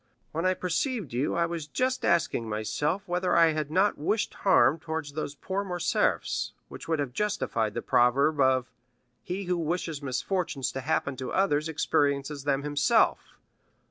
When 0.31 0.47
I 0.47 0.55
perceived 0.55 1.13
you, 1.13 1.35
I 1.35 1.45
was 1.45 1.67
just 1.67 2.03
asking 2.03 2.49
myself 2.49 3.03
whether 3.07 3.35
I 3.37 3.51
had 3.51 3.69
not 3.69 3.99
wished 3.99 4.33
harm 4.33 4.79
towards 4.79 5.13
those 5.13 5.35
poor 5.35 5.63
Morcerfs, 5.63 6.53
which 6.69 6.87
would 6.87 6.97
have 6.97 7.13
justified 7.13 7.75
the 7.75 7.83
proverb 7.83 8.39
of 8.39 8.71
'He 9.21 9.43
who 9.43 9.57
wishes 9.59 10.01
misfortunes 10.01 10.71
to 10.71 10.81
happen 10.81 11.17
to 11.17 11.31
others 11.31 11.69
experiences 11.69 12.45
them 12.45 12.63
himself. 12.63 13.35